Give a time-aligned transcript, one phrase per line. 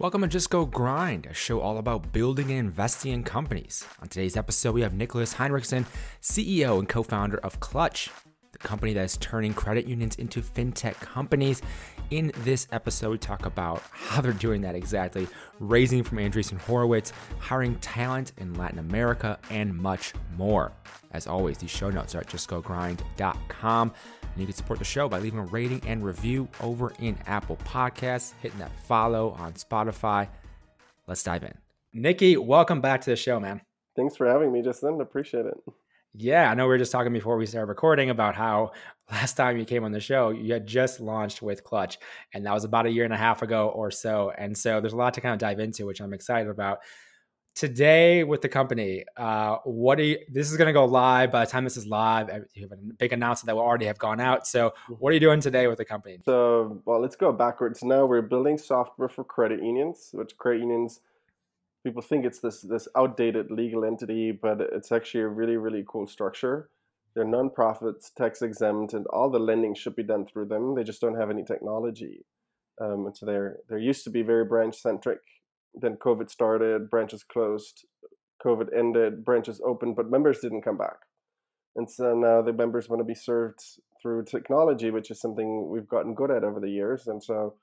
[0.00, 3.86] Welcome to Just Go Grind, a show all about building and investing in companies.
[4.02, 5.86] On today's episode, we have Nicholas Heinrichsen,
[6.20, 8.10] CEO and co founder of Clutch,
[8.50, 11.62] the company that is turning credit unions into fintech companies.
[12.10, 15.28] In this episode, we talk about how they're doing that exactly,
[15.60, 20.72] raising from Andreessen Horowitz, hiring talent in Latin America, and much more.
[21.12, 23.92] As always, these show notes are at justgogrind.com.
[24.34, 27.56] And you can support the show by leaving a rating and review over in Apple
[27.64, 30.28] Podcasts, hitting that follow on Spotify.
[31.06, 31.54] Let's dive in.
[31.92, 33.60] Nikki, welcome back to the show, man.
[33.94, 35.00] Thanks for having me, Justin.
[35.00, 35.54] Appreciate it.
[36.16, 38.72] Yeah, I know we were just talking before we started recording about how
[39.10, 41.98] last time you came on the show, you had just launched with Clutch,
[42.32, 44.32] and that was about a year and a half ago or so.
[44.36, 46.78] And so there's a lot to kind of dive into, which I'm excited about
[47.54, 51.44] today with the company uh what do you this is going to go live by
[51.44, 54.20] the time this is live you have a big announcement that will already have gone
[54.20, 54.94] out so mm-hmm.
[54.94, 56.18] what are you doing today with the company?
[56.24, 57.82] So well let's go backwards.
[57.82, 61.00] Now we're building software for credit unions which credit unions
[61.84, 66.06] people think it's this this outdated legal entity but it's actually a really really cool
[66.06, 66.70] structure.
[67.14, 70.74] They're nonprofits tax exempt and all the lending should be done through them.
[70.74, 72.24] They just don't have any technology.
[72.80, 75.20] Um, and so they're they're used to be very branch centric
[75.74, 77.84] then COVID started, branches closed,
[78.44, 80.96] COVID ended, branches opened, but members didn't come back.
[81.76, 83.58] And so now the members want to be served
[84.00, 87.06] through technology, which is something we've gotten good at over the years.
[87.06, 87.54] And so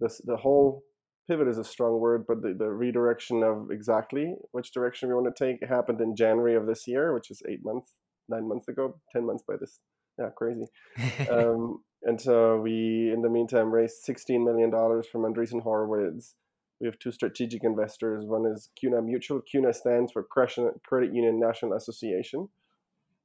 [0.00, 0.82] this the whole
[1.28, 5.34] pivot is a strong word, but the, the redirection of exactly which direction we want
[5.34, 7.92] to take happened in January of this year, which is eight months,
[8.28, 9.80] nine months ago, ten months by this.
[10.18, 10.66] Yeah, crazy.
[11.30, 16.34] um, and so we, in the meantime, raised $16 million from Andreessen Horowitz
[16.82, 18.24] we have two strategic investors.
[18.26, 19.40] One is CUNA Mutual.
[19.40, 22.48] CUNA stands for Credit Union National Association.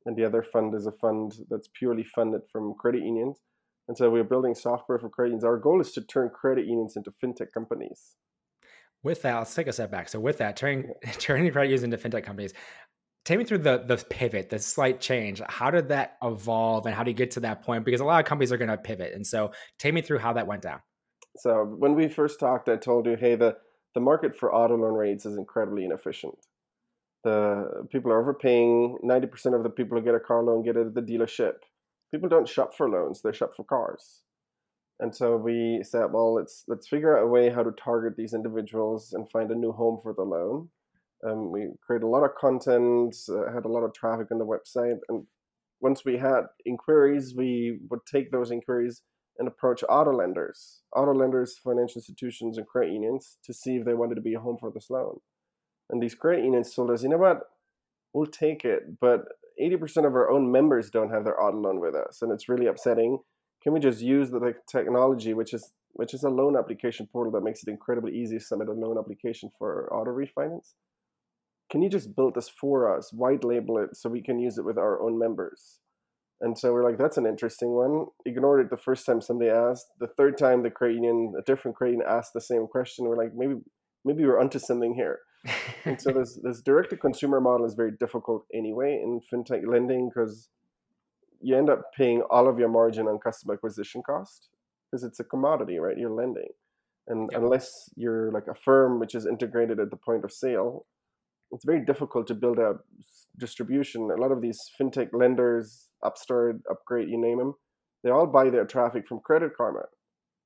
[0.05, 3.39] And the other fund is a fund that's purely funded from credit unions.
[3.87, 5.43] And so we're building software for credit unions.
[5.43, 8.15] Our goal is to turn credit unions into fintech companies.
[9.01, 10.07] With that, let's take a step back.
[10.07, 12.53] So with that, turning turning credit unions into fintech companies,
[13.25, 15.41] take me through the the pivot, the slight change.
[15.47, 17.85] How did that evolve, and how do you get to that point?
[17.85, 20.33] Because a lot of companies are going to pivot, and so take me through how
[20.33, 20.79] that went down.
[21.37, 23.57] So when we first talked, I told you, hey, the,
[23.93, 26.35] the market for auto loan rates is incredibly inefficient.
[27.23, 28.99] The people are overpaying.
[29.01, 31.55] Ninety percent of the people who get a car loan get it at the dealership.
[32.11, 34.21] People don't shop for loans; they shop for cars.
[34.99, 38.33] And so we said, well, let's let's figure out a way how to target these
[38.33, 40.69] individuals and find a new home for the loan.
[41.27, 44.45] Um, we created a lot of content, uh, had a lot of traffic on the
[44.45, 45.25] website, and
[45.81, 49.01] once we had inquiries, we would take those inquiries
[49.39, 53.93] and approach auto lenders, auto lenders, financial institutions, and credit unions to see if they
[53.93, 55.19] wanted to be a home for this loan.
[55.89, 57.41] And these credit unions told us, you know what,
[58.13, 59.25] we'll take it, but
[59.61, 62.67] 80% of our own members don't have their auto loan with us, and it's really
[62.67, 63.19] upsetting.
[63.63, 67.43] Can we just use the technology, which is which is a loan application portal that
[67.43, 70.73] makes it incredibly easy to submit a loan application for auto refinance?
[71.71, 74.65] Can you just build this for us, white label it, so we can use it
[74.65, 75.79] with our own members?
[76.41, 78.05] And so we're like, that's an interesting one.
[78.25, 79.87] Ignored it the first time somebody asked.
[79.99, 83.05] The third time the union, a different union asked the same question.
[83.05, 83.55] We're like, maybe
[84.05, 85.19] maybe we're onto something here.
[85.85, 90.09] and so this this direct to consumer model is very difficult anyway in fintech lending
[90.09, 90.49] because
[91.41, 94.49] you end up paying all of your margin on customer acquisition cost
[94.89, 95.97] because it's a commodity, right?
[95.97, 96.49] You're lending.
[97.07, 97.41] And yep.
[97.41, 100.85] unless you're like Affirm which is integrated at the point of sale,
[101.51, 102.75] it's very difficult to build a
[103.39, 104.09] distribution.
[104.11, 107.53] A lot of these fintech lenders Upstart, Upgrade, you name them,
[108.03, 109.83] they all buy their traffic from Credit Karma.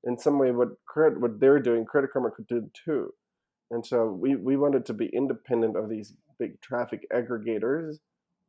[0.04, 3.10] In some way, what credit, what they're doing, Credit Karma could do too.
[3.70, 7.96] And so we, we wanted to be independent of these big traffic aggregators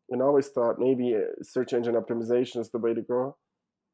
[0.09, 3.37] and always thought maybe uh, search engine optimization is the way to go.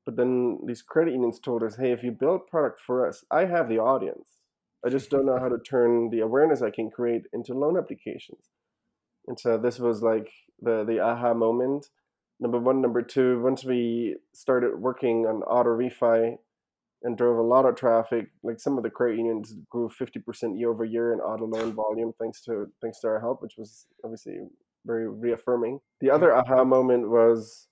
[0.06, 3.46] But then these credit unions told us, hey, if you build product for us, I
[3.46, 4.39] have the audience.
[4.86, 8.46] I just don't know how to turn the awareness I can create into loan applications.
[9.28, 10.30] And so this was like
[10.62, 11.88] the the aha moment.
[12.40, 12.82] Number one.
[12.82, 16.38] Number two once we started working on auto refi
[17.04, 20.70] and drove a lot of traffic like some of the credit unions grew 50% year
[20.70, 24.40] over year in auto loan volume thanks to thanks to our help which was obviously
[24.86, 25.80] very reaffirming.
[26.02, 27.68] The other aha moment was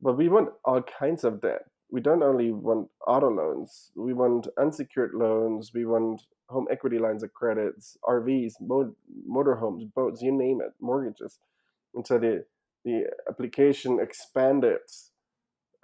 [0.00, 1.62] well we want all kinds of debt.
[1.90, 3.90] We don't only want auto loans.
[3.94, 5.72] We want unsecured loans.
[5.74, 6.22] We want
[6.52, 8.54] home equity lines of credits rvs
[9.28, 11.38] motorhomes boats you name it mortgages
[11.94, 12.44] and so the
[12.84, 14.78] the application expanded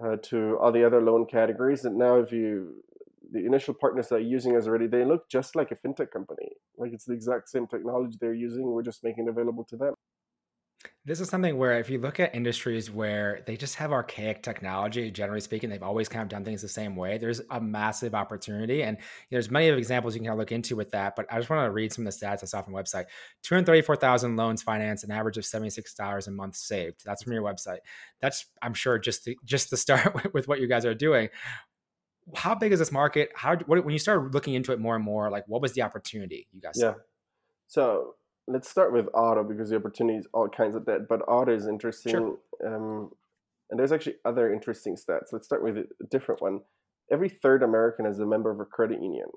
[0.05, 1.85] uh, to all the other loan categories.
[1.85, 2.82] And now, if you
[3.31, 6.49] the initial partners that are using us already, they look just like a fintech company.
[6.79, 8.71] Like it's the exact same technology they're using.
[8.71, 9.94] We're just making it available to them.
[11.09, 15.11] This is something where if you look at industries where they just have archaic technology,
[15.11, 17.17] generally speaking, they've always kind of done things the same way.
[17.17, 18.83] There's a massive opportunity.
[18.83, 18.99] And
[19.31, 21.17] there's many of examples you can kind of look into with that.
[21.17, 23.07] But I just want to read some of the stats I saw from the website.
[23.43, 27.01] 234,000 loans financed, an average of $76 a month saved.
[27.07, 27.79] That's from your website.
[28.21, 31.31] That's, I'm sure, just to, just to start with what you guys are doing.
[32.35, 33.31] How big is this market?
[33.35, 35.81] How, what, when you started looking into it more and more, like what was the
[35.81, 36.93] opportunity you guys yeah.
[36.93, 36.99] Saw?
[37.69, 38.15] So
[38.49, 41.06] let's start with auto because the opportunity is all kinds of that.
[41.09, 42.12] But auto is interesting.
[42.12, 42.39] Sure.
[42.67, 43.11] Um,
[43.71, 45.33] and there's actually other interesting stats.
[45.33, 46.61] Let's start with a different one.
[47.11, 49.29] Every third American is a member of a credit union.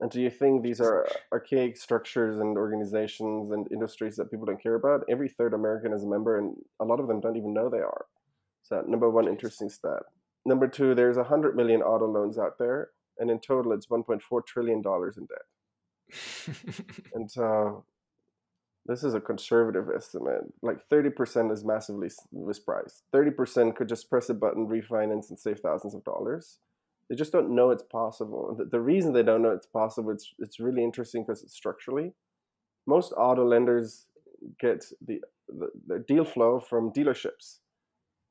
[0.00, 4.62] And do you think these are archaic structures and organizations and industries that people don't
[4.62, 5.04] care about?
[5.10, 7.78] Every third American is a member, and a lot of them don't even know they
[7.78, 8.06] are.
[8.62, 10.02] So, number one, interesting stat.
[10.46, 14.80] Number two, there's 100 million auto loans out there, and in total, it's 1.4 trillion
[14.80, 15.44] dollars in debt.
[17.14, 17.84] and so,
[18.86, 20.42] this is a conservative estimate.
[20.62, 23.02] Like 30% is massively mispriced.
[23.14, 26.58] 30% could just press a button, refinance, and save thousands of dollars.
[27.08, 28.56] They just don't know it's possible.
[28.70, 32.12] The, reason they don't know it's possible, it's, it's really interesting because it's structurally.
[32.86, 34.06] Most auto lenders
[34.58, 37.58] get the, the, the deal flow from dealerships.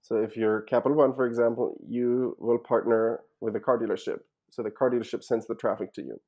[0.01, 4.19] So if you're Capital One, for example, you will partner with a car dealership.
[4.49, 6.19] So the car dealership sends the traffic to you.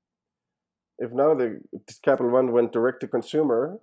[0.99, 1.59] If now the
[2.03, 3.79] Capital One went direct to consumer,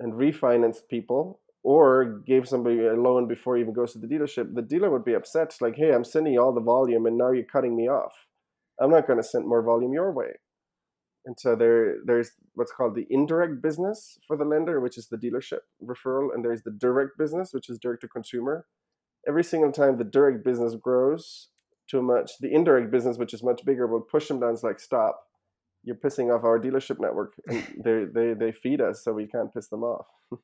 [0.00, 4.54] and refinanced people or gave somebody a loan before he even goes to the dealership,
[4.54, 5.54] the dealer would be upset.
[5.60, 8.12] Like, hey, I'm sending you all the volume and now you're cutting me off.
[8.80, 10.32] I'm not going to send more volume your way.
[11.26, 15.18] And so there, there's what's called the indirect business for the lender, which is the
[15.18, 18.66] dealership referral, and there's the direct business, which is direct to consumer.
[19.28, 21.48] Every single time the direct business grows
[21.90, 24.54] too much, the indirect business, which is much bigger, will push them down.
[24.54, 25.20] It's like, stop,
[25.82, 29.52] you're pissing off our dealership network and they they they feed us so we can't
[29.52, 30.06] piss them off.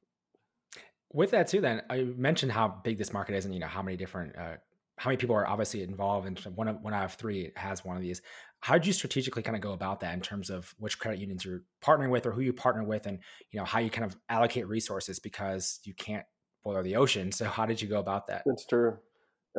[1.12, 3.80] With that too then i mentioned how big this market is and you know how
[3.80, 4.56] many different uh,
[4.98, 7.96] how many people are obviously involved and one of one out of three has one
[7.96, 8.22] of these.
[8.60, 11.44] How did you strategically kind of go about that in terms of which credit unions
[11.44, 13.18] you're partnering with or who you partner with and
[13.50, 16.24] you know how you kind of allocate resources because you can't
[16.64, 17.30] boil the ocean?
[17.30, 18.42] So how did you go about that?
[18.46, 18.96] That's true.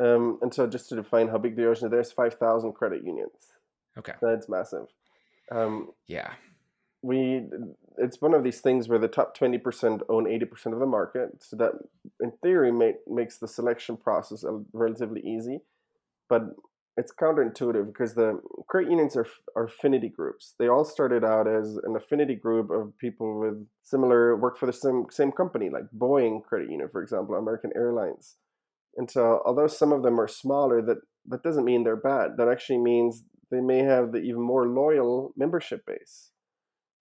[0.00, 3.52] Um, and so just to define how big the ocean is there's 5000 credit unions.
[3.96, 4.12] Okay.
[4.20, 4.86] That's massive
[5.50, 6.32] um, yeah.
[7.02, 7.42] We
[7.98, 11.42] it's one of these things where the top 20% own 80% of the market.
[11.42, 11.72] So that
[12.20, 15.60] in theory make, makes the selection process relatively easy.
[16.28, 16.42] But
[16.96, 20.54] it's counterintuitive because the credit unions are, are affinity groups.
[20.58, 24.72] They all started out as an affinity group of people with similar work for the
[24.72, 28.36] same same company, like Boeing Credit Union, for example, American Airlines.
[28.96, 30.98] And so, although some of them are smaller, that
[31.28, 32.32] that doesn't mean they're bad.
[32.36, 36.30] That actually means they may have the even more loyal membership base.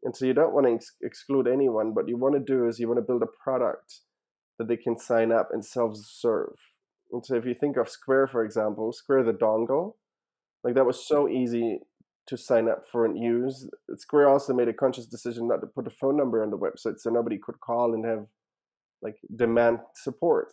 [0.03, 2.79] And so you don't want to ex- exclude anyone, but you want to do is
[2.79, 4.01] you want to build a product
[4.59, 6.55] that they can sign up and self-serve.
[7.13, 9.95] And so if you think of Square, for example, Square the dongle,
[10.65, 11.81] like that was so easy
[12.27, 13.69] to sign up for and use.
[13.97, 16.99] Square also made a conscious decision not to put a phone number on the website
[16.99, 18.27] so nobody could call and have
[19.03, 20.49] like demand support.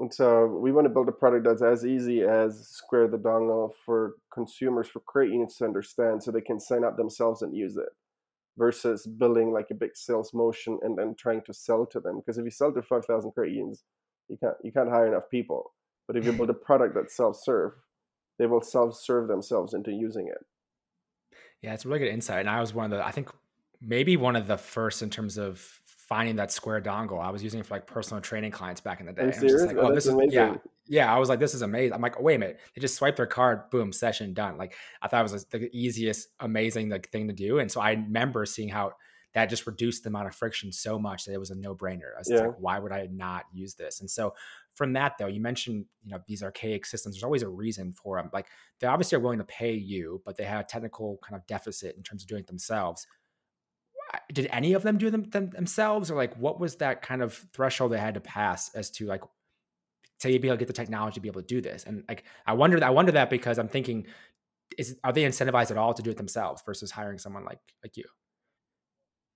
[0.00, 3.72] And so we want to build a product that's as easy as Square the dongle
[3.84, 7.76] for consumers, for credit unions to understand so they can sign up themselves and use
[7.76, 7.90] it
[8.56, 12.16] versus building like a big sales motion and then trying to sell to them.
[12.16, 13.84] Because if you sell to 5,000 credit unions,
[14.28, 15.74] you can't, you can't hire enough people.
[16.06, 17.72] But if you build a product that's self-serve,
[18.38, 20.38] they will self-serve themselves into using it.
[21.60, 22.40] Yeah, it's a really good insight.
[22.40, 23.28] And I was one of the, I think
[23.82, 25.79] maybe one of the first in terms of
[26.10, 27.24] finding that square dongle.
[27.24, 29.22] I was using it for like personal training clients back in the day.
[29.22, 29.62] I'm serious?
[29.62, 30.32] Like, oh, oh this is amazing.
[30.32, 30.56] yeah,
[30.88, 31.14] yeah.
[31.14, 31.94] I was like, this is amazing.
[31.94, 32.58] I'm like, wait a minute.
[32.74, 34.58] They just swipe their card, boom, session done.
[34.58, 37.60] Like I thought it was the easiest, amazing like thing to do.
[37.60, 38.92] And so I remember seeing how
[39.34, 42.12] that just reduced the amount of friction so much that it was a no brainer.
[42.16, 42.40] I was yeah.
[42.40, 44.00] like, why would I not use this?
[44.00, 44.34] And so
[44.74, 47.14] from that though, you mentioned you know these archaic systems.
[47.14, 48.30] There's always a reason for them.
[48.32, 48.46] Like
[48.80, 51.94] they obviously are willing to pay you, but they have a technical kind of deficit
[51.96, 53.06] in terms of doing it themselves
[54.32, 56.10] did any of them do them, them, themselves?
[56.10, 59.22] Or like what was that kind of threshold they had to pass as to like
[60.20, 61.84] to be able to get the technology to be able to do this?
[61.84, 64.06] And like i wonder i wonder that because i'm thinking
[64.78, 67.96] is are they incentivized at all to do it themselves versus hiring someone like like
[67.96, 68.04] you?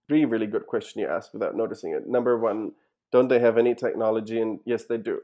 [0.09, 2.07] Three really good question you asked without noticing it.
[2.07, 2.73] Number one
[3.13, 4.41] don't they have any technology?
[4.41, 5.21] And yes they do.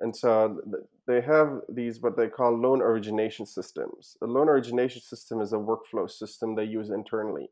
[0.00, 0.60] And so
[1.06, 4.16] they have these what they call loan origination systems.
[4.22, 7.48] A loan origination system is a workflow system they use internally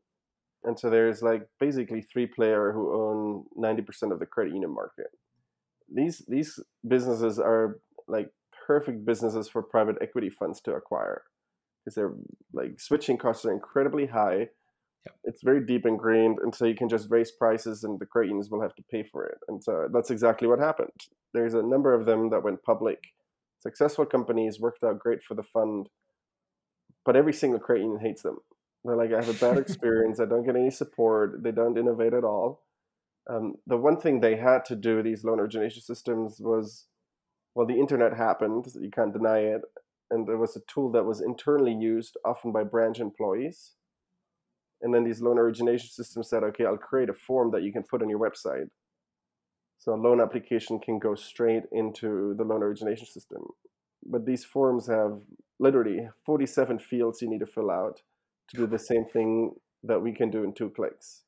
[0.65, 5.07] and so there's like basically three player who own 90% of the credit union market
[5.93, 8.31] these these businesses are like
[8.67, 11.23] perfect businesses for private equity funds to acquire
[11.83, 12.15] because they're
[12.53, 14.47] like switching costs are incredibly high
[15.05, 15.15] Yep.
[15.25, 18.49] It's very deep ingrained, and so you can just raise prices, and the credit unions
[18.49, 19.37] will have to pay for it.
[19.47, 20.89] And so that's exactly what happened.
[21.33, 22.99] There's a number of them that went public.
[23.59, 25.89] Successful companies worked out great for the fund,
[27.05, 28.37] but every single credit union hates them.
[28.85, 30.19] They're like, I have a bad experience.
[30.19, 31.41] I don't get any support.
[31.43, 32.61] They don't innovate at all.
[33.27, 36.85] Um, the one thing they had to do, these loan origination systems, was
[37.55, 38.67] well, the internet happened.
[38.79, 39.61] You can't deny it.
[40.11, 43.71] And there was a tool that was internally used, often by branch employees.
[44.81, 47.81] And then these loan origination systems said, okay, I'll create a form that you can
[47.81, 48.67] put on your website.
[49.79, 53.41] So a loan application can go straight into the loan origination system.
[54.05, 55.19] But these forms have
[55.59, 58.01] literally 47 fields you need to fill out
[58.49, 61.23] to do the same thing that we can do in two clicks.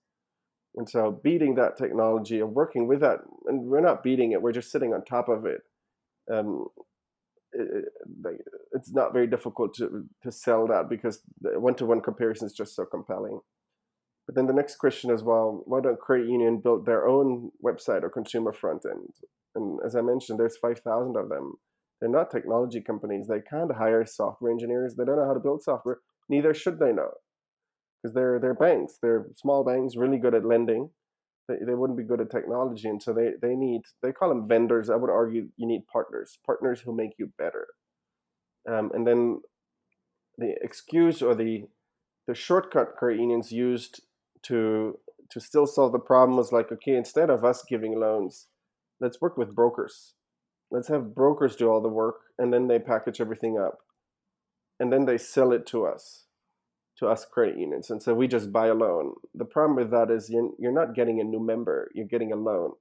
[0.76, 4.52] And so beating that technology and working with that, and we're not beating it, we're
[4.52, 5.62] just sitting on top of it.
[6.32, 6.68] Um,
[7.54, 7.86] it,
[8.74, 12.86] it's not very difficult to, to sell that because the one-to-one comparison is just so
[12.86, 13.40] compelling.
[14.28, 18.04] But then the next question is, well, why don't Credit Union build their own website
[18.04, 19.10] or consumer front end?
[19.56, 21.54] And as I mentioned, there's 5,000 of them.
[22.00, 23.28] They're not technology companies.
[23.28, 24.96] They can't hire software engineers.
[24.96, 26.00] They don't know how to build software.
[26.30, 27.12] Neither should they know
[28.02, 28.98] because they're they're banks.
[29.02, 30.90] They're small banks, really good at lending.
[31.48, 34.48] They, they wouldn't be good at technology, and so they they need they call them
[34.48, 34.90] vendors.
[34.90, 37.68] I would argue you need partners, partners who make you better.
[38.70, 39.42] Um, and then
[40.38, 41.64] the excuse or the
[42.28, 44.02] the shortcut credit unions used
[44.44, 45.00] to
[45.32, 48.48] to still solve the problem was like, okay, instead of us giving loans,
[49.02, 50.14] let's work with brokers.
[50.72, 53.80] Let's have brokers do all the work, and then they package everything up,
[54.80, 56.28] and then they sell it to us
[57.00, 57.90] to us credit unions.
[57.90, 59.14] And so we just buy a loan.
[59.36, 62.72] The problem with that is you're, not getting a new member, you're getting a loan,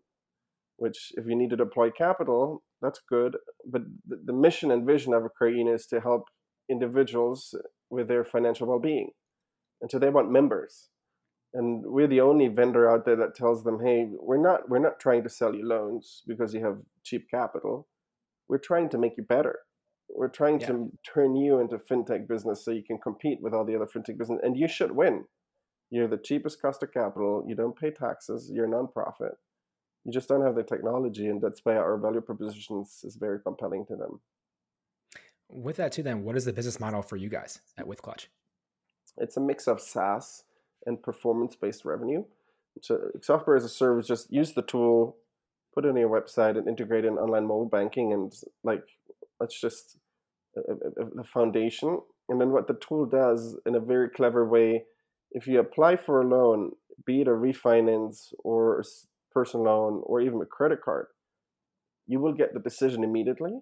[0.76, 3.37] which if you need to deploy capital, that's good.
[3.71, 6.25] But the, the mission and vision of a credit union is to help
[6.71, 7.55] individuals
[7.91, 9.11] with their financial well being.
[9.83, 10.88] And so they want members.
[11.53, 14.99] And we're the only vendor out there that tells them, hey, we're not we're not
[14.99, 17.87] trying to sell you loans because you have cheap capital.
[18.49, 19.61] We're trying to make you better
[20.15, 20.69] we're trying yeah.
[20.69, 24.19] to turn you into fintech business so you can compete with all the other fintech
[24.19, 25.25] business, and you should win.
[25.91, 27.45] You're the cheapest cost of capital.
[27.47, 28.51] You don't pay taxes.
[28.53, 29.35] You're a nonprofit.
[30.05, 33.87] You just don't have the technology, and that's why our value propositions is very compelling
[33.87, 34.21] to them.
[35.49, 38.29] With that too, then, what is the business model for you guys at With Clutch?
[39.19, 40.45] It's a mix of SaaS
[40.87, 42.25] and performance-based revenue.
[42.83, 45.17] So software as a service, just use the tool,
[45.75, 48.33] put it on your website, and integrate in online mobile banking, and
[48.63, 48.85] like
[49.40, 49.99] let's just
[50.57, 52.00] uh, uh, uh, the foundation.
[52.28, 54.85] And then what the tool does in a very clever way,
[55.33, 56.73] if you apply for a loan,
[57.05, 58.85] be it a refinance or a
[59.33, 61.07] personal loan or even a credit card,
[62.07, 63.61] you will get the decision immediately,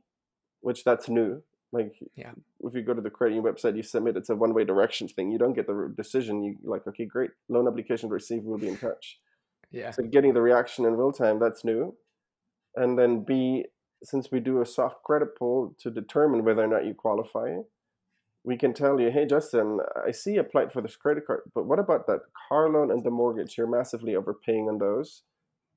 [0.61, 1.43] which that's new.
[1.73, 2.31] Like yeah.
[2.61, 5.09] if you go to the credit union website, you submit, it's a one way direction
[5.09, 5.33] thing.
[5.33, 6.43] You don't get the decision.
[6.45, 9.19] You like, okay, great, loan application received, we'll be in touch.
[9.73, 9.91] Yeah.
[9.91, 11.97] So getting the reaction in real time, that's new.
[12.77, 13.65] And then B,
[14.05, 17.57] since we do a soft credit pull to determine whether or not you qualify,
[18.45, 21.65] we can tell you, hey, Justin, I see you applied for this credit card, but
[21.65, 23.57] what about that car loan and the mortgage?
[23.57, 25.23] You're massively overpaying on those.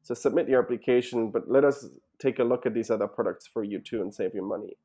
[0.03, 1.85] So submit your application, but let us
[2.19, 4.77] take a look at these other products for you too and save you money.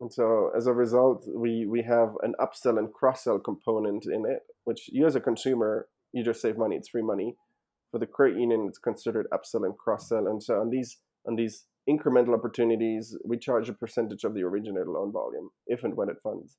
[0.00, 4.26] And so as a result, we, we have an upsell and cross sell component in
[4.26, 7.34] it, which you as a consumer, you just save money, it's free money.
[7.90, 10.26] For the credit union, it's considered upsell and cross sell.
[10.26, 14.88] And so on these on these incremental opportunities, we charge a percentage of the originated
[14.88, 16.56] loan volume if and when it funds.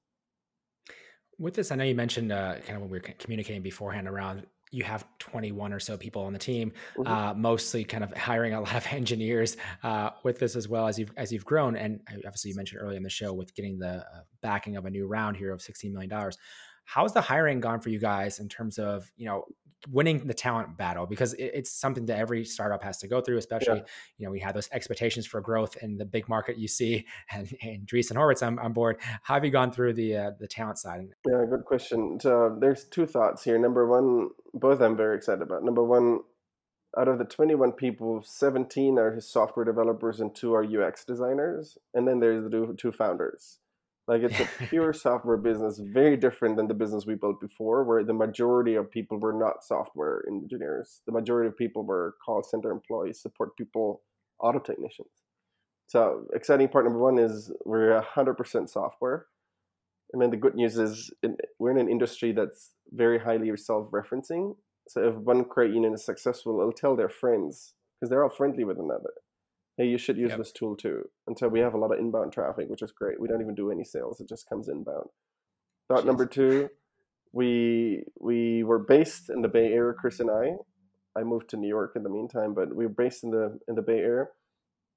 [1.39, 4.47] With this, I know you mentioned uh, kind of when we were communicating beforehand around
[4.71, 7.11] you have 21 or so people on the team, mm-hmm.
[7.11, 10.99] uh, mostly kind of hiring a lot of engineers uh, with this as well as
[10.99, 11.75] you've as you've grown.
[11.75, 14.89] And obviously, you mentioned earlier in the show with getting the uh, backing of a
[14.89, 16.37] new round here of 16 million dollars.
[16.85, 19.45] How's the hiring gone for you guys in terms of you know
[19.89, 23.37] winning the talent battle because it, it's something that every startup has to go through
[23.37, 23.83] especially yeah.
[24.17, 27.47] you know we have those expectations for growth in the big market you see and,
[27.63, 28.97] Andreessen Horowitz on, on board.
[29.21, 31.09] How have you gone through the uh, the talent side?
[31.27, 32.19] Yeah good question.
[32.19, 33.57] So there's two thoughts here.
[33.57, 35.63] Number one both I'm very excited about.
[35.63, 36.19] Number one
[36.97, 41.77] out of the 21 people 17 are software developers and two are UX designers.
[41.93, 43.59] And then there's the two founders
[44.07, 48.03] like it's a pure software business, very different than the business we built before, where
[48.03, 51.01] the majority of people were not software engineers.
[51.05, 54.01] The majority of people were call center employees, support people,
[54.39, 55.09] auto technicians.
[55.87, 59.27] So exciting part number one is we're hundred percent software,
[60.13, 61.11] and then the good news is
[61.59, 64.55] we're in an industry that's very highly self-referencing.
[64.89, 68.63] So if one credit union is successful, it'll tell their friends because they're all friendly
[68.63, 69.11] with another
[69.77, 70.39] hey, you should use yep.
[70.39, 71.03] this tool too.
[71.27, 73.19] And so we have a lot of inbound traffic, which is great.
[73.19, 75.09] We don't even do any sales; it just comes inbound.
[75.87, 76.05] Thought Jeez.
[76.05, 76.69] number two,
[77.31, 80.53] we we were based in the Bay Area, Chris and I.
[81.17, 83.75] I moved to New York in the meantime, but we were based in the in
[83.75, 84.25] the Bay Area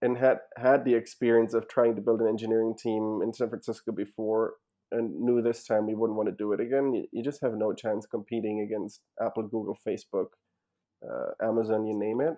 [0.03, 3.93] and had had the experience of trying to build an engineering team in San Francisco
[3.93, 4.55] before
[4.93, 6.93] and knew this time we wouldn't want to do it again.
[6.93, 10.29] You, you just have no chance competing against Apple, Google, Facebook,
[11.09, 12.35] uh, Amazon, you name it.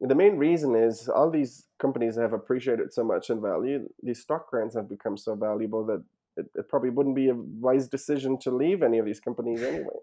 [0.00, 3.86] The main reason is all these companies have appreciated so much in value.
[4.02, 6.02] These stock grants have become so valuable that
[6.36, 9.86] it, it probably wouldn't be a wise decision to leave any of these companies anyway.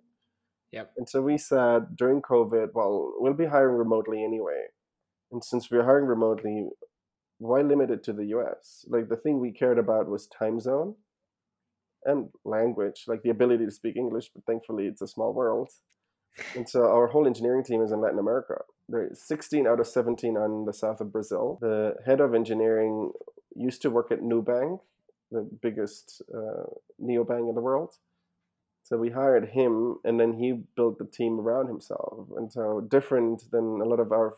[0.73, 0.91] Yep.
[0.97, 4.65] And so we said during COVID, well, we'll be hiring remotely anyway.
[5.31, 6.67] And since we're hiring remotely,
[7.37, 8.83] why limit it to the US?
[8.89, 10.95] Like the thing we cared about was time zone
[12.03, 15.69] and language, like the ability to speak English, but thankfully it's a small world.
[16.55, 18.55] And so our whole engineering team is in Latin America.
[18.89, 21.57] There's 16 out of 17 on the south of Brazil.
[21.61, 23.11] The head of engineering
[23.55, 24.79] used to work at Nubank,
[25.31, 26.63] the biggest uh,
[27.01, 27.95] neobank in the world.
[28.83, 32.29] So we hired him, and then he built the team around himself.
[32.37, 34.37] And so different than a lot of our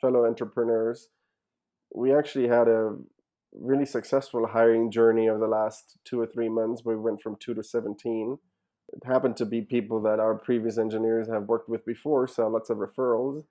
[0.00, 1.08] fellow entrepreneurs,
[1.92, 2.96] we actually had a
[3.52, 7.52] really successful hiring journey over the last two or three months we went from two
[7.54, 8.38] to 17
[8.92, 12.70] it happened to be people that our previous engineers have worked with before so lots
[12.70, 13.44] of referrals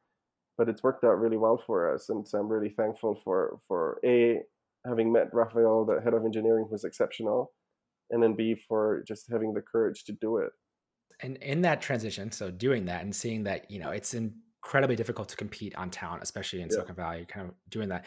[0.58, 4.00] but it's worked out really well for us and so i'm really thankful for for
[4.06, 4.40] a
[4.86, 7.52] having met Rafael, the head of engineering who's exceptional
[8.10, 10.52] and then b for just having the courage to do it
[11.22, 15.30] and in that transition so doing that and seeing that you know it's incredibly difficult
[15.30, 16.76] to compete on talent especially in yeah.
[16.76, 18.06] silicon valley kind of doing that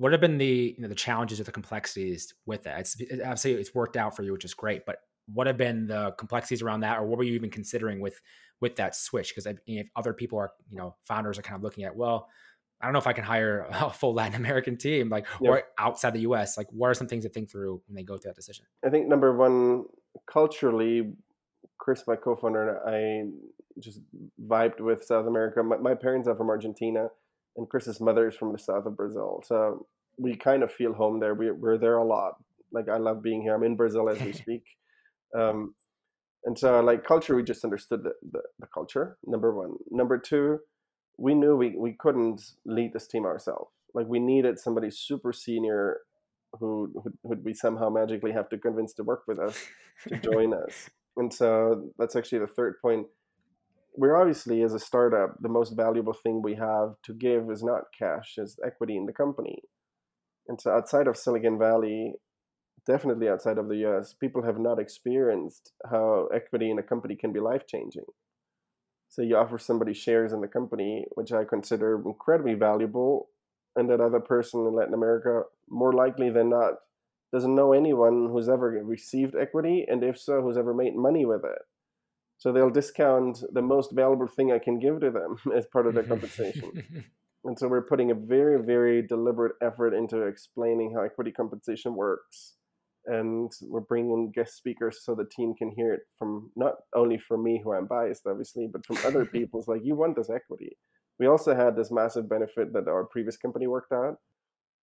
[0.00, 2.80] what have been the you know the challenges or the complexities with that?
[2.80, 4.96] It's obviously it's worked out for you, which is great, but
[5.32, 8.20] what have been the complexities around that, or what were you even considering with
[8.60, 9.34] with that switch?
[9.34, 12.28] Because if other people are you know founders are kind of looking at well.
[12.82, 15.50] I don't know if I can hire a full Latin American team, like yeah.
[15.50, 16.56] or outside the U.S.
[16.56, 18.64] Like, what are some things to think through when they go through that decision?
[18.82, 19.84] I think number one,
[20.26, 21.12] culturally,
[21.76, 23.34] Chris, my co-founder, and
[23.76, 24.00] I just
[24.46, 25.62] vibed with South America.
[25.62, 27.08] My, my parents are from Argentina,
[27.56, 29.42] and Chris's mother is from the south of Brazil.
[29.46, 29.86] So
[30.18, 31.34] we kind of feel home there.
[31.34, 32.34] We, we're there a lot.
[32.72, 33.54] Like I love being here.
[33.54, 34.64] I'm in Brazil as we speak.
[35.38, 35.74] Um,
[36.44, 39.74] and so like culture, we just understood the, the, the, culture, number one.
[39.90, 40.58] Number two,
[41.18, 43.70] we knew we, we couldn't lead this team ourselves.
[43.94, 45.98] Like we needed somebody super senior
[46.58, 49.66] who would we somehow magically have to convince to work with us
[50.08, 50.90] to join us.
[51.16, 53.06] And so that's actually the third point
[53.96, 57.82] we're obviously as a startup the most valuable thing we have to give is not
[57.96, 59.62] cash is equity in the company
[60.48, 62.14] and so outside of silicon valley
[62.86, 67.32] definitely outside of the us people have not experienced how equity in a company can
[67.32, 68.04] be life changing
[69.08, 73.28] so you offer somebody shares in the company which i consider incredibly valuable
[73.76, 76.74] and that other person in latin america more likely than not
[77.32, 81.44] doesn't know anyone who's ever received equity and if so who's ever made money with
[81.44, 81.62] it
[82.40, 85.92] so they'll discount the most valuable thing I can give to them as part of
[85.94, 87.04] their compensation.
[87.44, 92.54] and so we're putting a very, very deliberate effort into explaining how equity compensation works.
[93.10, 97.42] And we're bringing guest speakers so the team can hear it from not only from
[97.42, 100.76] me, who I'm biased, obviously, but from other people's like, you want this equity.
[101.18, 104.16] We also had this massive benefit that our previous company worked out.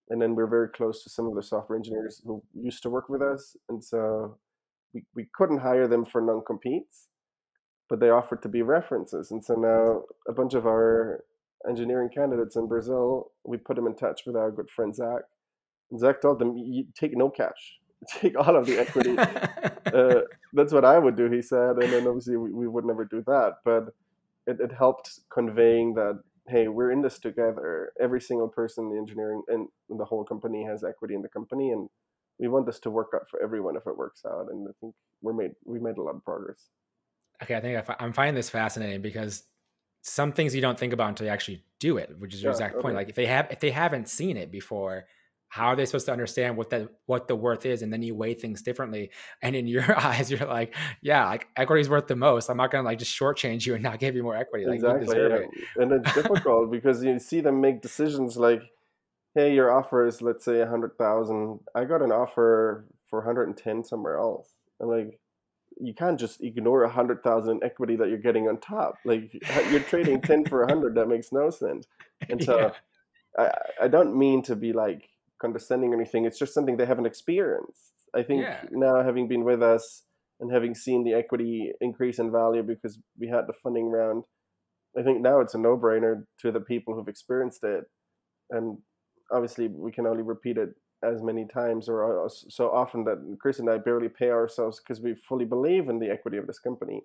[0.10, 3.10] And then we're very close to some of the software engineers who used to work
[3.10, 3.56] with us.
[3.70, 4.38] And so
[4.94, 7.08] we, we couldn't hire them for non competes
[7.90, 9.32] but they offered to be references.
[9.32, 11.24] And so now a bunch of our
[11.68, 15.22] engineering candidates in Brazil, we put them in touch with our good friend Zach.
[15.92, 17.78] And Zach told them, you take no cash,
[18.22, 19.18] take all of the equity.
[19.18, 20.22] uh,
[20.54, 21.78] that's what I would do, he said.
[21.78, 23.56] And then obviously we, we would never do that.
[23.66, 23.94] But
[24.46, 27.92] it, it helped conveying that, hey, we're in this together.
[28.00, 31.72] Every single person in the engineering and the whole company has equity in the company.
[31.72, 31.90] And
[32.40, 34.48] we want this to work out for everyone if it works out.
[34.52, 36.70] And I think we're made, we made a lot of progress
[37.44, 39.44] okay, I think I am finding this fascinating because
[40.02, 42.56] some things you don't think about until you actually do it, which is your yeah,
[42.56, 42.82] exact okay.
[42.82, 42.96] point.
[42.96, 45.06] Like if they have if they haven't seen it before,
[45.50, 47.82] how are they supposed to understand what the what the worth is?
[47.82, 49.12] And then you weigh things differently.
[49.42, 52.50] And in your eyes, you're like, yeah, like equity is worth the most.
[52.50, 54.66] I'm not gonna like just shortchange you and not give you more equity.
[54.66, 55.18] Like exactly.
[55.18, 55.36] Yeah.
[55.36, 55.50] It.
[55.78, 58.62] And it's difficult because you see them make decisions like,
[59.36, 61.60] hey, your offer is let's say a hundred thousand.
[61.74, 64.54] I got an offer for 110 somewhere else.
[64.82, 65.20] I'm like,
[65.80, 68.96] you can't just ignore a hundred thousand equity that you're getting on top.
[69.06, 69.32] Like
[69.72, 71.88] you're trading ten for a hundred, that makes no sense.
[72.30, 72.60] And so,
[73.38, 73.52] yeah.
[73.80, 75.10] I I don't mean to be like
[75.42, 76.26] condescending or anything.
[76.26, 77.94] It's just something they haven't experienced.
[78.16, 78.62] I think yeah.
[78.72, 80.04] now having been with us
[80.40, 84.24] and having seen the equity increase in value because we had the funding round,
[84.98, 87.84] I think now it's a no brainer to the people who've experienced it.
[88.50, 88.78] And
[89.32, 90.70] obviously, we can only repeat it
[91.04, 95.02] as many times or uh, so often that Chris and I barely pay ourselves because
[95.02, 97.02] we fully believe in the equity of this company.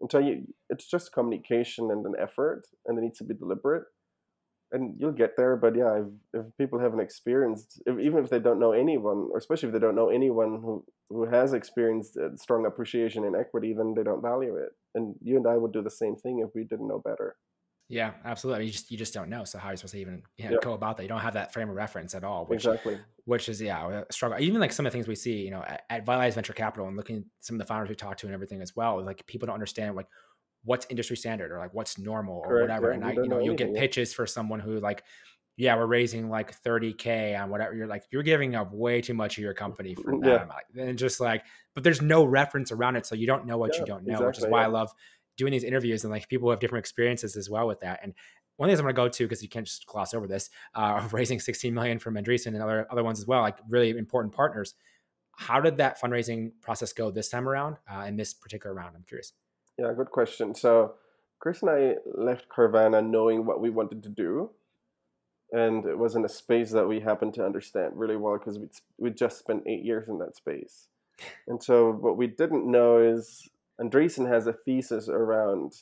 [0.00, 3.84] until you it's just communication and an effort and it needs to be deliberate
[4.74, 6.06] and you'll get there but yeah if,
[6.40, 9.78] if people haven't experienced if, even if they don't know anyone or especially if they
[9.78, 14.22] don't know anyone who who has experienced a strong appreciation in equity then they don't
[14.22, 16.98] value it and you and i would do the same thing if we didn't know
[16.98, 17.36] better
[17.88, 18.56] yeah, absolutely.
[18.56, 19.44] I mean, you just you just don't know.
[19.44, 20.56] So how are you supposed to even you know, yeah.
[20.62, 21.02] go about that?
[21.02, 22.46] You don't have that frame of reference at all.
[22.46, 22.98] Which, exactly.
[23.26, 24.40] Which is yeah, a struggle.
[24.40, 26.88] Even like some of the things we see, you know, at, at Vitalize Venture Capital
[26.88, 29.04] and looking at some of the founders we talk to and everything as well.
[29.04, 30.06] Like people don't understand like
[30.64, 32.88] what's industry standard or like what's normal or Correct, whatever.
[32.88, 35.04] Yeah, and I, you know, you'll get pitches for someone who like,
[35.56, 37.74] yeah, we're raising like 30k on whatever.
[37.74, 40.48] You're like, you're giving up way too much of your company for that.
[40.74, 40.82] Yeah.
[40.82, 43.80] And just like, but there's no reference around it, so you don't know what yeah,
[43.80, 44.90] you don't know, exactly, which is why I love
[45.36, 48.00] doing these interviews and like people have different experiences as well with that.
[48.02, 48.14] And
[48.56, 50.26] one of the things I'm going to go to because you can't just gloss over
[50.26, 53.90] this, uh, raising 16 million from Andreessen and other other ones as well, like really
[53.90, 54.74] important partners.
[55.36, 58.94] How did that fundraising process go this time around uh, in this particular round?
[58.96, 59.32] I'm curious.
[59.78, 60.54] Yeah, good question.
[60.54, 60.94] So
[61.40, 64.50] Chris and I left Carvana knowing what we wanted to do,
[65.52, 68.68] and it was in a space that we happened to understand really well because we
[68.98, 70.88] we just spent eight years in that space.
[71.46, 73.48] And so what we didn't know is
[73.80, 75.74] Andreessen has a thesis around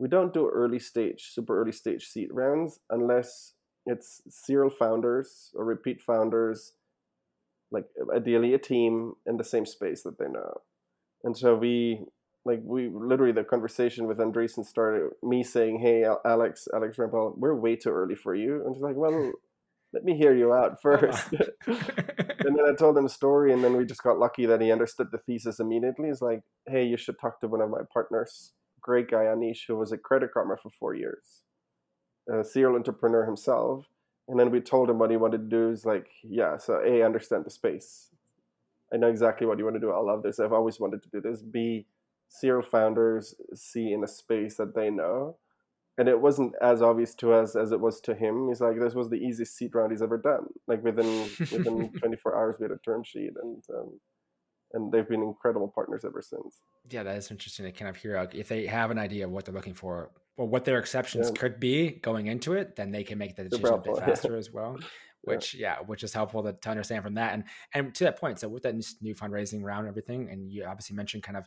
[0.00, 3.52] we don't do early stage, super early stage seed rounds unless
[3.84, 6.72] it's serial founders or repeat founders,
[7.70, 10.62] like ideally a team in the same space that they know.
[11.22, 12.06] And so we
[12.44, 17.54] like we literally the conversation with Andreessen started me saying, "Hey, Alex, Alex Rampell, we're
[17.54, 19.32] way too early for you." And she's like, "Well,
[19.92, 20.76] let me hear you out uh-huh.
[20.82, 21.32] first.
[21.66, 24.72] and then I told him a story, and then we just got lucky that he
[24.72, 26.08] understood the thesis immediately.
[26.08, 29.76] He's like, "Hey, you should talk to one of my partners." great guy, Anish, who
[29.76, 31.42] was at Credit Karma for four years,
[32.32, 33.86] a serial entrepreneur himself.
[34.28, 35.70] And then we told him what he wanted to do.
[35.70, 38.10] He's like, yeah, so A, understand the space.
[38.92, 39.90] I know exactly what you want to do.
[39.90, 40.38] I love this.
[40.38, 41.42] I've always wanted to do this.
[41.42, 41.86] B,
[42.30, 45.36] serial founders see in a space that they know.
[45.98, 48.48] And it wasn't as obvious to us as it was to him.
[48.48, 50.46] He's like, this was the easiest seed round he's ever done.
[50.66, 54.00] Like within within 24 hours, we had a term sheet, and um,
[54.72, 56.62] and they've been incredible partners ever since.
[56.88, 59.44] Yeah, that is interesting to kind of hear if they have an idea of what
[59.44, 61.38] they're looking for or what their exceptions yeah.
[61.38, 64.50] could be going into it, then they can make the decision a bit faster as
[64.50, 64.78] well.
[65.22, 65.76] Which yeah.
[65.80, 67.34] yeah, which is helpful to, to, understand from that.
[67.34, 70.64] And and to that point, so with that new fundraising round and everything, and you
[70.64, 71.46] obviously mentioned kind of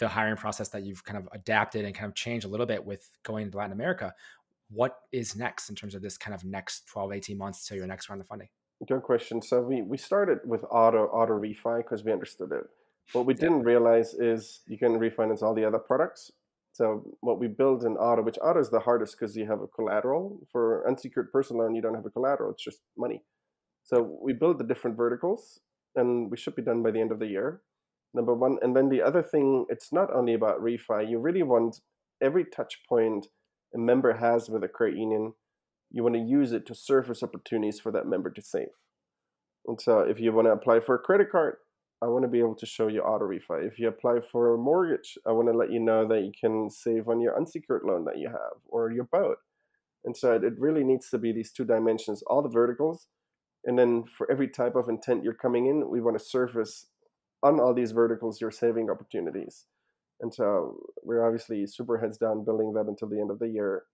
[0.00, 2.84] the hiring process that you've kind of adapted and kind of changed a little bit
[2.84, 4.14] with going to Latin America.
[4.70, 7.86] What is next in terms of this kind of next 12, 18 months to your
[7.86, 8.48] next round of funding?
[8.88, 9.42] Good question.
[9.42, 12.64] So we, we started with auto auto refi because we understood it.
[13.12, 16.30] What we didn't realize is you can refinance all the other products.
[16.72, 19.66] So what we build in auto, which auto is the hardest because you have a
[19.66, 20.40] collateral.
[20.50, 23.22] For unsecured personal loan, you don't have a collateral; it's just money.
[23.82, 25.60] So we build the different verticals,
[25.96, 27.60] and we should be done by the end of the year.
[28.12, 31.08] Number one, and then the other thing, it's not only about refi.
[31.08, 31.80] You really want
[32.20, 33.28] every touch point
[33.74, 35.34] a member has with a credit union
[35.90, 38.68] you want to use it to surface opportunities for that member to save.
[39.66, 41.56] And so if you want to apply for a credit card,
[42.02, 43.66] I want to be able to show you auto refi.
[43.66, 46.70] If you apply for a mortgage, I want to let you know that you can
[46.70, 49.36] save on your unsecured loan that you have or your boat.
[50.04, 53.08] And so it really needs to be these two dimensions, all the verticals.
[53.64, 56.86] And then for every type of intent you're coming in, we want to surface
[57.42, 59.66] on all these verticals you're saving opportunities.
[60.20, 63.84] And so we're obviously super heads down building that until the end of the year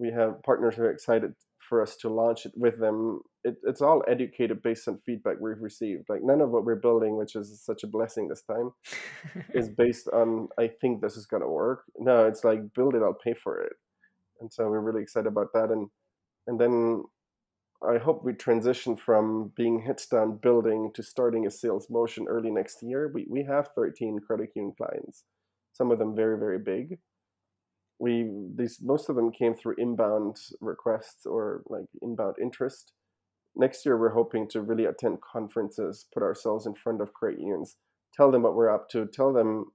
[0.00, 1.34] we have partners who are excited
[1.68, 3.20] for us to launch it with them.
[3.44, 6.04] It, it's all educated based on feedback we've received.
[6.08, 8.72] Like none of what we're building, which is such a blessing this time,
[9.54, 11.84] is based on I think this is gonna work.
[11.98, 13.72] No, it's like build it, I'll pay for it.
[14.40, 15.70] And so we're really excited about that.
[15.70, 15.88] And
[16.46, 17.04] and then
[17.82, 22.50] I hope we transition from being heads down building to starting a sales motion early
[22.50, 23.10] next year.
[23.12, 25.24] We we have 13 credit union clients,
[25.72, 26.98] some of them very very big
[28.00, 32.92] we these most of them came through inbound requests or like inbound interest.
[33.54, 37.76] Next year, we're hoping to really attend conferences, put ourselves in front of credit unions,
[38.14, 39.66] tell them what we're up to, tell them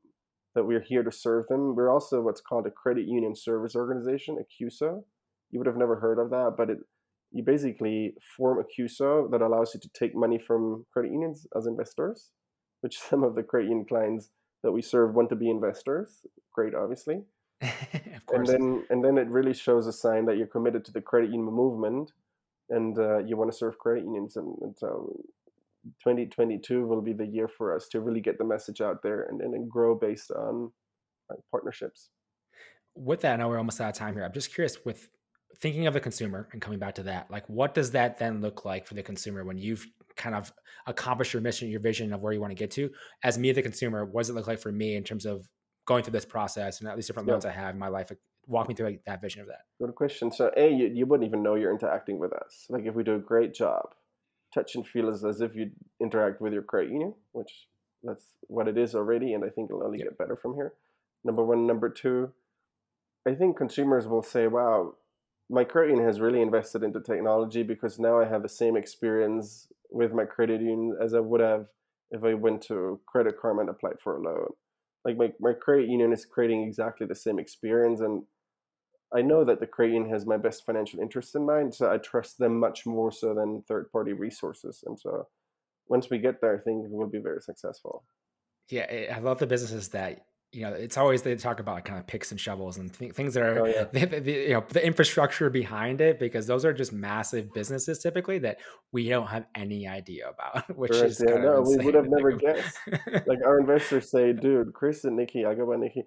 [0.55, 1.75] that we're here to serve them.
[1.75, 5.03] We're also what's called a credit union service organization, a CUSO.
[5.51, 6.77] You would have never heard of that, but it
[7.35, 11.67] you basically form a CUSO that allows you to take money from credit unions as
[11.67, 12.31] investors,
[12.81, 14.31] which some of the credit union clients
[14.63, 16.21] that we serve want to be investors.
[16.53, 17.21] Great, obviously
[17.61, 18.49] of course.
[18.49, 21.31] And then and then it really shows a sign that you're committed to the credit
[21.31, 22.11] union movement,
[22.69, 24.35] and uh, you want to serve credit unions.
[24.35, 25.15] And, and so,
[26.03, 29.41] 2022 will be the year for us to really get the message out there and,
[29.41, 30.71] and, and grow based on
[31.29, 32.09] like, partnerships.
[32.95, 34.23] With that, I know we're almost out of time here.
[34.23, 35.09] I'm just curious with
[35.59, 38.65] thinking of the consumer and coming back to that, like what does that then look
[38.65, 40.51] like for the consumer when you've kind of
[40.87, 42.89] accomplished your mission, your vision of where you want to get to?
[43.23, 45.47] As me, the consumer, what does it look like for me in terms of
[45.85, 47.33] going through this process and at least different Yeah.
[47.33, 48.11] loans I have in my life.
[48.47, 49.61] Walk me through like, that vision of that.
[49.79, 50.31] Good question.
[50.31, 52.65] So, A, you, you wouldn't even know you're interacting with us.
[52.69, 53.93] Like, if we do a great job,
[54.53, 57.67] touch and feel as, as if you interact with your credit union, which
[58.03, 60.09] that's what it is already, and I think it'll only Yep.
[60.09, 60.73] get better from here.
[61.23, 61.65] Number one.
[61.65, 62.31] Number two,
[63.27, 64.93] I think consumers will say, wow,
[65.49, 69.67] my credit union has really invested into technology because now I have the same experience
[69.91, 71.67] with my credit union as I would have
[72.11, 74.47] if I went to Credit Karma and applied for a loan.
[75.03, 78.23] Like, my, my credit union is creating exactly the same experience, and
[79.13, 81.97] I know that the credit union has my best financial interest in mind, so I
[81.97, 84.83] trust them much more so than third party resources.
[84.85, 85.27] And so
[85.87, 88.03] once we get there, I think we'll be very successful.
[88.69, 90.73] Yeah, I love the businesses that you know.
[90.73, 93.59] It's always they talk about kind of picks and shovels and th- things that are
[93.59, 93.83] Oh, yeah.
[93.93, 98.39] the, the- you know the infrastructure behind it because those are just massive businesses typically
[98.39, 98.57] that
[98.91, 102.31] we don't have any idea about, which Correct, is yeah, no, we would have never
[102.31, 102.77] guessed.
[103.27, 106.03] Like our investors say, dude, Chris and Nikki, I go by Nikki,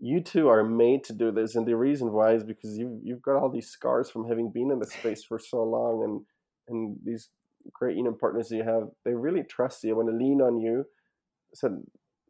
[0.00, 1.56] you two are made to do this.
[1.56, 4.70] And the reason why is because you you've got all these scars from having been
[4.70, 6.20] in the space for so long and
[6.68, 7.30] and these
[7.72, 10.84] great union partners you have, they really trust you, want to lean on you.
[11.54, 11.82] So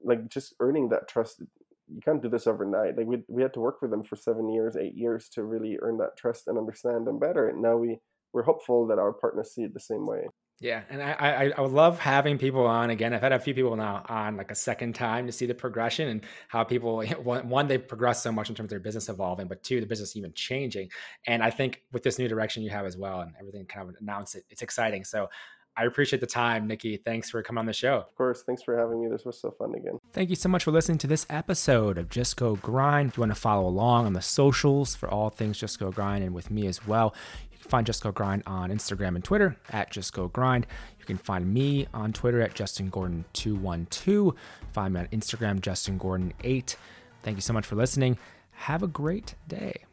[0.04, 1.42] like just earning that trust
[1.88, 2.96] you can't do this overnight.
[2.96, 5.78] Like we we had to work with them for seven years, eight years to really
[5.80, 7.48] earn that trust and understand them better.
[7.48, 7.98] And now we
[8.32, 10.26] we're hopeful that our partners see it the same way.
[10.58, 13.12] Yeah, and I, I I would love having people on again.
[13.12, 16.08] I've had a few people now on like a second time to see the progression
[16.08, 19.48] and how people one, one they've progressed so much in terms of their business evolving,
[19.48, 20.88] but two the business even changing.
[21.26, 23.94] And I think with this new direction you have as well and everything kind of
[24.00, 25.04] announced it, it's exciting.
[25.04, 25.28] So
[25.76, 26.96] I appreciate the time, Nikki.
[26.96, 27.96] Thanks for coming on the show.
[27.96, 29.08] Of course, thanks for having me.
[29.08, 29.98] This was so fun again.
[30.12, 33.10] Thank you so much for listening to this episode of Just Go Grind.
[33.10, 36.24] If you want to follow along on the socials for all things Just Go Grind
[36.24, 37.14] and with me as well,
[37.52, 40.66] you can find Just Go Grind on Instagram and Twitter at Just Go Grind.
[40.98, 44.34] You can find me on Twitter at Justin Gordon212.
[44.72, 46.76] Find me on Instagram, Justin Gordon8.
[47.22, 48.18] Thank you so much for listening.
[48.52, 49.85] Have a great day.